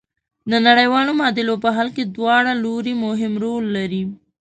[0.49, 4.03] د نړیوالو معادلو په حل کې دواړه لوري مهم رول لري.